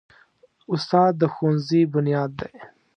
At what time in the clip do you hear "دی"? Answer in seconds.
2.39-2.51